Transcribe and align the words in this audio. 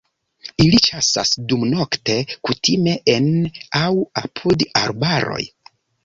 Ili 0.63 0.77
ĉasas 0.85 1.33
dumnokte, 1.51 2.15
kutime 2.49 2.95
en 3.13 3.27
aŭ 3.81 3.91
apud 4.23 4.65
arbaroj. 4.81 5.39